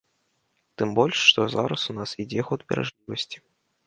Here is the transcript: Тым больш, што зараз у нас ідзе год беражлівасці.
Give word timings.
Тым 0.81 0.93
больш, 0.99 1.17
што 1.31 1.45
зараз 1.55 1.83
у 1.93 1.95
нас 1.97 2.13
ідзе 2.23 2.41
год 2.47 2.65
беражлівасці. 2.73 3.37